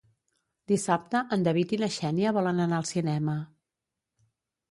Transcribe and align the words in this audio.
Dissabte 0.71 1.19
en 1.35 1.43
David 1.47 1.75
i 1.75 1.77
na 1.83 1.89
Xènia 1.97 2.33
volen 2.39 2.63
anar 2.65 2.79
al 2.81 2.89
cinema. 2.93 3.35